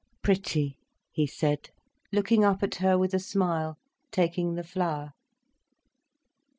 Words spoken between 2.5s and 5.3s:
at her with a smile, taking the flower.